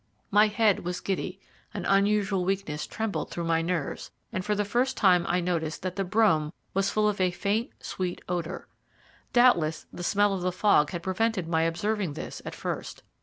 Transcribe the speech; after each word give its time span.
My 0.31 0.47
head 0.47 0.83
was 0.83 0.99
giddy, 0.99 1.39
an 1.75 1.85
unusual 1.85 2.43
weakness 2.43 2.87
trembled 2.87 3.29
through 3.29 3.43
my 3.43 3.61
nerves, 3.61 4.09
and 4.33 4.43
for 4.43 4.55
the 4.55 4.65
first 4.65 4.97
time 4.97 5.27
I 5.29 5.39
noticed 5.41 5.83
that 5.83 5.95
the 5.95 6.03
brougham 6.03 6.53
was 6.73 6.89
full 6.89 7.07
of 7.07 7.21
a 7.21 7.29
faint, 7.29 7.69
sweet 7.81 8.19
odour. 8.27 8.67
Doubtless 9.31 9.85
the 9.93 10.01
smell 10.01 10.33
of 10.33 10.41
the 10.41 10.51
fog 10.51 10.89
had 10.89 11.03
prevented 11.03 11.47
my 11.47 11.61
observing 11.61 12.13
this 12.13 12.41
at 12.45 12.55
first. 12.55 13.03